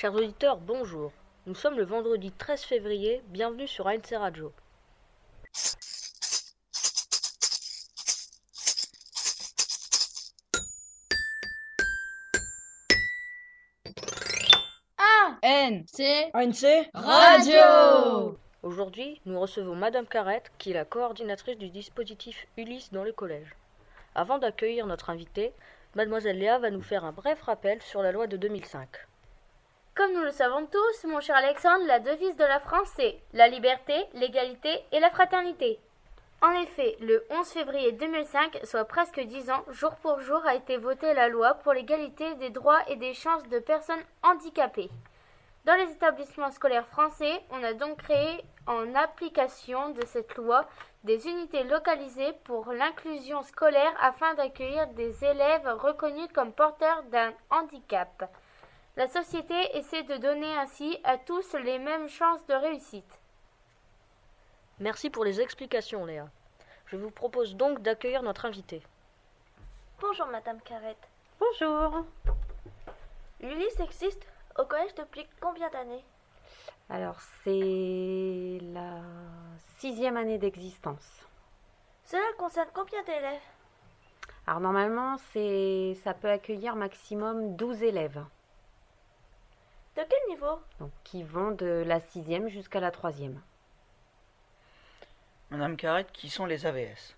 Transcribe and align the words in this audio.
Chers 0.00 0.14
auditeurs, 0.14 0.56
bonjour. 0.56 1.12
Nous 1.44 1.54
sommes 1.54 1.76
le 1.76 1.84
vendredi 1.84 2.32
13 2.32 2.62
février, 2.62 3.20
bienvenue 3.28 3.68
sur 3.68 3.86
ANC 3.86 4.14
Radio. 4.14 4.50
ANC 15.42 16.30
ANC 16.32 16.88
Radio 16.94 18.38
Aujourd'hui, 18.62 19.20
nous 19.26 19.38
recevons 19.38 19.74
Madame 19.74 20.06
Carrette, 20.06 20.50
qui 20.56 20.70
est 20.70 20.72
la 20.72 20.86
coordinatrice 20.86 21.58
du 21.58 21.68
dispositif 21.68 22.46
Ulysse 22.56 22.90
dans 22.90 23.04
les 23.04 23.12
collèges. 23.12 23.54
Avant 24.14 24.38
d'accueillir 24.38 24.86
notre 24.86 25.10
invité, 25.10 25.52
Mademoiselle 25.94 26.38
Léa 26.38 26.58
va 26.58 26.70
nous 26.70 26.80
faire 26.80 27.04
un 27.04 27.12
bref 27.12 27.42
rappel 27.42 27.82
sur 27.82 28.00
la 28.00 28.12
loi 28.12 28.26
de 28.26 28.38
2005. 28.38 28.88
Comme 29.96 30.12
nous 30.12 30.22
le 30.22 30.30
savons 30.30 30.66
tous, 30.66 31.08
mon 31.08 31.20
cher 31.20 31.36
Alexandre, 31.36 31.84
la 31.86 31.98
devise 31.98 32.36
de 32.36 32.44
la 32.44 32.60
France 32.60 32.88
c'est 32.94 33.18
la 33.32 33.48
liberté, 33.48 33.94
l'égalité 34.14 34.70
et 34.92 35.00
la 35.00 35.10
fraternité. 35.10 35.80
En 36.42 36.52
effet, 36.52 36.96
le 37.00 37.26
11 37.30 37.46
février 37.48 37.92
2005, 37.92 38.60
soit 38.64 38.84
presque 38.84 39.20
dix 39.20 39.50
ans, 39.50 39.64
jour 39.68 39.94
pour 39.96 40.20
jour, 40.20 40.40
a 40.46 40.54
été 40.54 40.76
votée 40.76 41.12
la 41.12 41.28
loi 41.28 41.54
pour 41.54 41.72
l'égalité 41.72 42.34
des 42.36 42.50
droits 42.50 42.80
et 42.88 42.96
des 42.96 43.14
chances 43.14 43.46
de 43.48 43.58
personnes 43.58 44.02
handicapées. 44.22 44.90
Dans 45.64 45.74
les 45.74 45.90
établissements 45.92 46.52
scolaires 46.52 46.86
français, 46.86 47.42
on 47.50 47.62
a 47.62 47.74
donc 47.74 47.98
créé, 47.98 48.42
en 48.66 48.94
application 48.94 49.90
de 49.90 50.06
cette 50.06 50.36
loi, 50.36 50.66
des 51.04 51.26
unités 51.26 51.64
localisées 51.64 52.32
pour 52.44 52.72
l'inclusion 52.72 53.42
scolaire 53.42 53.92
afin 54.00 54.34
d'accueillir 54.34 54.86
des 54.94 55.24
élèves 55.24 55.68
reconnus 55.78 56.28
comme 56.32 56.52
porteurs 56.52 57.02
d'un 57.10 57.34
handicap. 57.50 58.30
La 58.96 59.06
société 59.06 59.54
essaie 59.76 60.02
de 60.02 60.16
donner 60.16 60.52
ainsi 60.56 60.98
à 61.04 61.16
tous 61.16 61.54
les 61.54 61.78
mêmes 61.78 62.08
chances 62.08 62.44
de 62.46 62.54
réussite. 62.54 63.20
Merci 64.80 65.10
pour 65.10 65.24
les 65.24 65.40
explications, 65.40 66.04
Léa. 66.04 66.26
Je 66.86 66.96
vous 66.96 67.10
propose 67.10 67.54
donc 67.54 67.82
d'accueillir 67.82 68.22
notre 68.22 68.46
invité. 68.46 68.82
Bonjour 70.00 70.26
Madame 70.26 70.60
Carrette. 70.62 71.08
Bonjour. 71.38 72.04
L'Ulysse 73.40 73.78
existe 73.78 74.26
au 74.58 74.64
collège 74.64 74.94
depuis 74.96 75.26
combien 75.40 75.70
d'années? 75.70 76.04
Alors, 76.88 77.20
c'est 77.44 78.58
la 78.72 79.00
sixième 79.78 80.16
année 80.16 80.38
d'existence. 80.38 81.24
Cela 82.04 82.22
concerne 82.38 82.68
combien 82.74 83.02
d'élèves? 83.04 83.40
Alors, 84.46 84.60
normalement, 84.60 85.16
c'est, 85.32 85.96
ça 86.02 86.12
peut 86.12 86.30
accueillir 86.30 86.74
maximum 86.74 87.54
12 87.54 87.84
élèves, 87.84 88.24
De 90.00 90.04
quel 90.08 90.30
niveau? 90.30 90.58
Donc, 90.78 90.90
qui 91.04 91.22
vont 91.22 91.50
de 91.50 91.84
la 91.86 92.00
sixième 92.00 92.48
jusqu'à 92.48 92.80
la 92.80 92.90
troisième. 92.90 93.38
Madame 95.50 95.76
Carrette, 95.76 96.10
qui 96.10 96.30
sont 96.30 96.46
les 96.46 96.64
AVS 96.64 97.14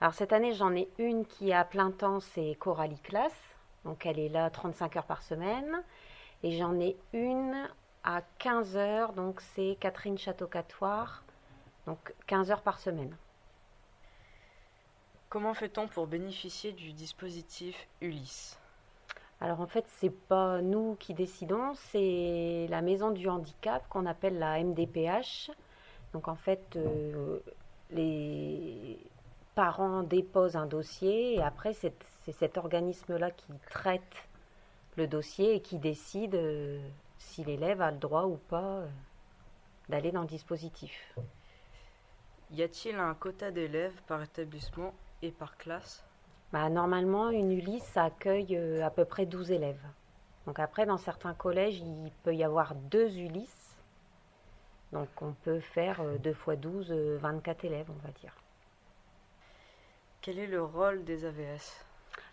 Alors, 0.00 0.14
cette 0.14 0.32
année, 0.32 0.54
j'en 0.54 0.76
ai 0.76 0.88
une 0.98 1.26
qui 1.26 1.50
est 1.50 1.54
à 1.54 1.64
plein 1.64 1.90
temps, 1.90 2.20
c'est 2.20 2.54
Coralie 2.60 3.00
Classe. 3.00 3.56
Donc, 3.84 4.06
elle 4.06 4.20
est 4.20 4.28
là 4.28 4.48
35 4.48 4.96
heures 4.96 5.06
par 5.06 5.24
semaine. 5.24 5.82
Et 6.44 6.56
j'en 6.56 6.78
ai 6.78 6.96
une 7.14 7.68
à 8.04 8.22
15 8.38 8.76
heures, 8.76 9.12
donc 9.12 9.40
c'est 9.40 9.76
Catherine 9.80 10.18
Château-Catoire. 10.18 11.24
Donc, 11.86 12.14
15 12.28 12.52
heures 12.52 12.62
par 12.62 12.78
semaine. 12.78 13.16
Comment 15.30 15.54
fait-on 15.54 15.88
pour 15.88 16.06
bénéficier 16.06 16.70
du 16.70 16.92
dispositif 16.92 17.88
Ulysse? 18.00 18.56
Alors 19.42 19.60
en 19.60 19.66
fait, 19.66 19.84
c'est 19.88 20.16
pas 20.28 20.62
nous 20.62 20.94
qui 21.00 21.14
décidons, 21.14 21.74
c'est 21.74 22.68
la 22.70 22.80
maison 22.80 23.10
du 23.10 23.28
handicap 23.28 23.82
qu'on 23.88 24.06
appelle 24.06 24.38
la 24.38 24.62
MDPH. 24.62 25.50
Donc 26.12 26.28
en 26.28 26.36
fait, 26.36 26.76
euh, 26.76 27.40
les 27.90 29.00
parents 29.56 30.04
déposent 30.04 30.54
un 30.54 30.66
dossier 30.66 31.34
et 31.34 31.42
après 31.42 31.72
c'est 31.72 31.92
cet 32.30 32.56
organisme-là 32.56 33.32
qui 33.32 33.52
traite 33.68 34.28
le 34.96 35.08
dossier 35.08 35.56
et 35.56 35.60
qui 35.60 35.78
décide 35.80 36.36
euh, 36.36 36.80
si 37.18 37.42
l'élève 37.42 37.82
a 37.82 37.90
le 37.90 37.98
droit 37.98 38.26
ou 38.26 38.36
pas 38.36 38.76
euh, 38.76 38.86
d'aller 39.88 40.12
dans 40.12 40.22
le 40.22 40.28
dispositif. 40.28 41.16
Y 42.52 42.62
a-t-il 42.62 42.94
un 42.94 43.14
quota 43.14 43.50
d'élèves 43.50 44.00
par 44.06 44.22
établissement 44.22 44.94
et 45.20 45.32
par 45.32 45.56
classe? 45.56 46.04
Bah, 46.52 46.68
normalement, 46.68 47.30
une 47.30 47.52
Ulysse 47.52 47.84
ça 47.84 48.04
accueille 48.04 48.56
euh, 48.56 48.84
à 48.84 48.90
peu 48.90 49.04
près 49.04 49.26
12 49.26 49.52
élèves. 49.52 49.82
Donc 50.46 50.58
après, 50.58 50.86
dans 50.86 50.98
certains 50.98 51.34
collèges, 51.34 51.78
il 51.78 52.10
peut 52.24 52.34
y 52.34 52.44
avoir 52.44 52.74
deux 52.74 53.18
Ulysses. 53.18 53.76
Donc 54.92 55.08
on 55.22 55.32
peut 55.32 55.60
faire 55.60 56.00
euh, 56.00 56.18
2 56.18 56.34
fois 56.34 56.56
12, 56.56 56.90
euh, 56.90 57.18
24 57.20 57.64
élèves, 57.64 57.86
on 57.88 58.06
va 58.06 58.12
dire. 58.20 58.34
Quel 60.22 60.38
est 60.38 60.46
le 60.46 60.62
rôle 60.62 61.02
des 61.02 61.24
AVS 61.24 61.84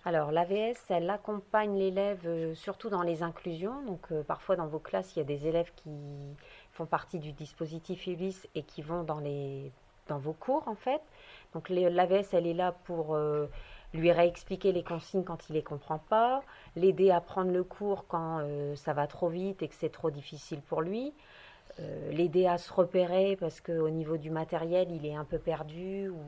Alors 0.06 0.32
l'AVS, 0.32 0.78
elle 0.90 1.10
accompagne 1.10 1.76
l'élève 1.76 2.22
euh, 2.28 2.54
surtout 2.54 2.90
dans 2.90 3.02
les 3.02 3.24
inclusions. 3.24 3.82
Donc 3.82 4.12
euh, 4.12 4.22
parfois 4.22 4.56
dans 4.56 4.68
vos 4.68 4.78
classes, 4.78 5.16
il 5.16 5.18
y 5.18 5.22
a 5.24 5.26
des 5.26 5.48
élèves 5.48 5.72
qui 5.76 5.90
font 6.72 6.86
partie 6.86 7.18
du 7.18 7.32
dispositif 7.32 8.06
Ulysse 8.06 8.48
et 8.54 8.62
qui 8.62 8.84
vont 8.84 9.02
dans, 9.02 9.20
les, 9.20 9.72
dans 10.08 10.20
vos 10.20 10.34
cours 10.34 10.68
en 10.68 10.76
fait. 10.76 11.02
Donc 11.56 11.70
l'AVS, 11.70 12.32
elle 12.34 12.46
est 12.46 12.54
là 12.54 12.74
pour 12.84 13.16
euh, 13.16 13.48
lui 13.94 14.12
réexpliquer 14.12 14.72
les 14.72 14.84
consignes 14.84 15.24
quand 15.24 15.50
il 15.50 15.54
les 15.54 15.64
comprend 15.64 15.98
pas, 15.98 16.44
l'aider 16.76 17.12
à 17.12 17.22
prendre 17.22 17.52
le 17.52 17.64
cours 17.64 18.06
quand 18.08 18.40
euh, 18.40 18.76
ça 18.76 18.94
va 18.94 19.08
trop 19.08 19.30
vite 19.30 19.62
et 19.64 19.68
que 19.68 19.76
c'est 19.76 19.92
trop 19.92 20.12
difficile 20.12 20.62
pour 20.62 20.82
lui, 20.82 21.14
euh, 21.80 22.12
l'aider 22.12 22.46
à 22.46 22.58
se 22.58 22.72
repérer 22.72 23.36
parce 23.40 23.62
qu'au 23.62 23.90
niveau 23.90 24.18
du 24.18 24.30
matériel, 24.30 24.92
il 24.92 25.06
est 25.06 25.16
un 25.16 25.26
peu 25.26 25.40
perdu 25.40 26.10
ou 26.10 26.20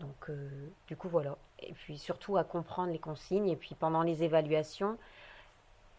donc, 0.00 0.28
euh, 0.28 0.48
du 0.88 0.96
coup, 0.96 1.08
voilà. 1.08 1.36
Et 1.60 1.72
puis 1.72 1.98
surtout 1.98 2.36
à 2.36 2.44
comprendre 2.44 2.92
les 2.92 2.98
consignes. 2.98 3.48
Et 3.48 3.56
puis 3.56 3.74
pendant 3.74 4.02
les 4.02 4.22
évaluations, 4.24 4.98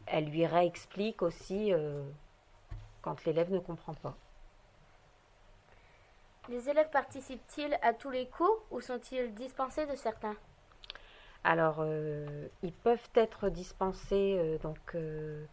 elle 0.05 0.25
lui 0.25 0.45
réexplique 0.45 1.21
aussi 1.21 1.71
quand 3.01 3.23
l'élève 3.25 3.51
ne 3.51 3.59
comprend 3.59 3.93
pas. 3.95 4.15
Les 6.49 6.69
élèves 6.69 6.91
participent-ils 6.91 7.75
à 7.81 7.93
tous 7.93 8.11
les 8.11 8.27
cours 8.27 8.63
ou 8.69 8.79
sont-ils 8.79 9.33
dispensés 9.33 9.87
de 9.87 9.95
certains? 9.95 10.35
Alors, 11.47 11.75
euh, 11.79 12.47
ils 12.63 12.73
peuvent 12.73 13.07
être 13.13 13.49
dispensés. 13.49 14.35
euh, 14.39 14.57
donc, 14.57 14.79
euh, 14.95 15.45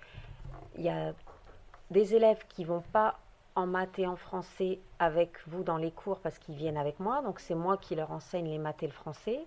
il 0.77 0.83
y 0.85 0.89
a 0.89 1.13
des 1.91 2.15
élèves 2.15 2.43
qui 2.49 2.65
vont 2.65 2.81
pas 2.81 3.19
en 3.57 3.67
maths 3.67 3.99
et 3.99 4.07
en 4.07 4.17
français 4.17 4.81
avec 4.99 5.37
vous 5.49 5.63
dans 5.63 5.77
les 5.77 5.91
cours 5.91 6.21
parce 6.21 6.39
qu'ils 6.39 6.55
viennent 6.55 6.79
avec 6.79 6.99
moi. 6.99 7.21
Donc, 7.21 7.41
c'est 7.41 7.55
moi 7.55 7.77
qui 7.77 7.95
leur 7.95 8.11
enseigne 8.11 8.49
les 8.49 8.57
maths 8.57 8.83
et 8.83 8.87
le 8.87 8.93
français. 8.93 9.47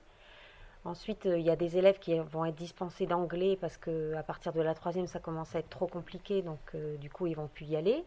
Ensuite, 0.85 1.25
il 1.25 1.41
y 1.41 1.50
a 1.50 1.55
des 1.55 1.79
élèves 1.79 1.97
qui 1.97 2.19
vont 2.19 2.45
être 2.45 2.55
dispensés 2.55 3.07
d'anglais 3.07 3.57
parce 3.59 3.78
que 3.78 4.13
à 4.13 4.22
partir 4.22 4.53
de 4.53 4.61
la 4.61 4.75
troisième, 4.75 5.07
ça 5.07 5.19
commence 5.19 5.55
à 5.55 5.59
être 5.59 5.69
trop 5.69 5.88
compliqué. 5.88 6.44
Donc, 6.44 6.75
du 7.00 7.09
coup, 7.09 7.25
ils 7.25 7.35
vont 7.35 7.47
plus 7.47 7.66
y 7.66 7.75
aller. 7.75 8.05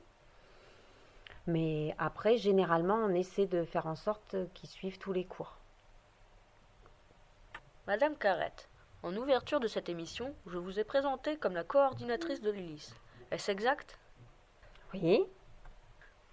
Mais 1.48 1.92
après, 1.98 2.36
généralement, 2.36 2.98
on 3.04 3.10
essaie 3.10 3.46
de 3.46 3.64
faire 3.64 3.88
en 3.88 3.96
sorte 3.96 4.36
qu'ils 4.54 4.68
suivent 4.68 4.98
tous 4.98 5.12
les 5.12 5.24
cours. 5.24 5.57
Madame 7.88 8.16
Carrette, 8.16 8.68
en 9.02 9.16
ouverture 9.16 9.60
de 9.60 9.66
cette 9.66 9.88
émission, 9.88 10.34
je 10.46 10.58
vous 10.58 10.78
ai 10.78 10.84
présenté 10.84 11.38
comme 11.38 11.54
la 11.54 11.64
coordinatrice 11.64 12.42
de 12.42 12.50
l'Ulysse. 12.50 12.94
Est-ce 13.30 13.50
exact? 13.50 13.98
Oui. 14.92 15.24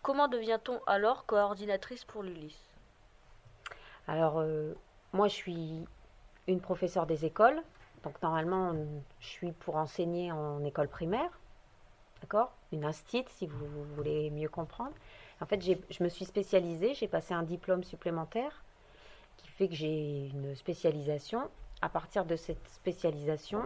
Comment 0.01 0.27
devient-on 0.27 0.81
alors 0.85 1.25
coordinatrice 1.25 2.03
pour 2.03 2.23
l'Ulysse 2.23 2.75
Alors, 4.09 4.39
euh, 4.39 4.73
moi, 5.13 5.29
je 5.29 5.33
suis 5.33 5.85
une 6.47 6.59
professeure 6.59 7.05
des 7.05 7.23
écoles. 7.23 7.63
Donc, 8.03 8.21
normalement, 8.21 8.73
je 9.21 9.25
suis 9.25 9.53
pour 9.53 9.77
enseigner 9.77 10.33
en 10.33 10.61
école 10.65 10.89
primaire. 10.89 11.39
D'accord? 12.19 12.51
Une 12.73 12.83
instite, 12.83 13.29
si 13.29 13.47
vous, 13.47 13.65
vous 13.65 13.85
voulez 13.95 14.29
mieux 14.29 14.49
comprendre. 14.49 14.91
En 15.39 15.45
fait, 15.45 15.63
je 15.63 16.03
me 16.03 16.09
suis 16.09 16.25
spécialisée. 16.25 16.95
J'ai 16.95 17.07
passé 17.07 17.33
un 17.33 17.43
diplôme 17.43 17.85
supplémentaire 17.85 18.64
fait 19.57 19.67
que 19.67 19.75
j'ai 19.75 20.27
une 20.27 20.55
spécialisation. 20.55 21.49
À 21.81 21.89
partir 21.89 22.25
de 22.25 22.35
cette 22.35 22.67
spécialisation, 22.69 23.61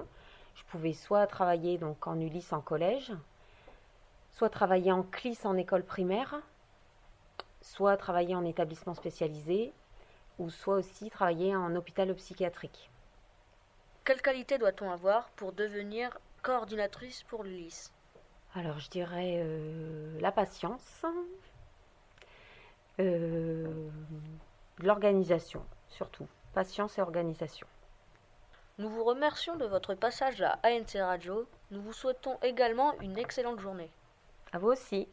je 0.56 0.64
pouvais 0.66 0.94
soit 0.94 1.26
travailler 1.28 1.78
donc 1.78 2.06
en 2.08 2.20
Ulysse 2.20 2.54
en 2.54 2.62
collège, 2.62 3.12
soit 4.32 4.50
travailler 4.50 4.92
en 4.92 5.04
CLIS 5.04 5.40
en 5.46 5.58
école 5.58 5.84
primaire, 5.84 6.42
soit 7.62 7.98
travailler 7.98 8.36
en 8.36 8.46
établissement 8.46 8.94
spécialisé, 8.94 9.74
ou 10.38 10.50
soit 10.50 10.76
aussi 10.76 11.10
travailler 11.10 11.56
en 11.56 11.76
hôpital 11.76 12.14
psychiatrique. 12.16 12.90
Quelle 14.06 14.22
qualité 14.22 14.58
doit-on 14.58 14.90
avoir 14.90 15.30
pour 15.32 15.52
devenir 15.54 16.18
coordinatrice 16.42 17.24
pour 17.24 17.44
l'Ulysse? 17.44 17.92
Alors, 18.56 18.80
je 18.80 18.90
dirais 18.90 19.36
euh, 19.38 20.20
la 20.20 20.32
patience, 20.32 21.06
euh, 23.00 23.90
l'organisation, 24.80 25.64
surtout. 26.00 26.28
Patience 26.54 26.98
et 26.98 27.02
organisation. 27.02 27.68
Nous 28.78 28.88
vous 28.88 29.04
remercions 29.04 29.58
de 29.58 29.66
votre 29.66 29.96
passage 29.96 30.42
à 30.42 30.58
ANC 30.64 30.94
Radio. 30.96 31.46
Nous 31.72 31.82
vous 31.82 31.92
souhaitons 31.92 32.38
également 32.42 32.98
une 33.02 33.18
excellente 33.18 33.60
journée. 33.60 33.92
À 34.54 34.60
vous 34.60 34.70
aussi. 34.70 35.10